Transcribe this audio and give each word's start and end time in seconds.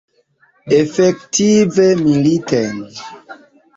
Efektive 0.77 1.85
militen. 2.07 2.85